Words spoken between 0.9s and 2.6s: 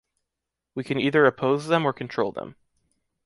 either oppose them or control them.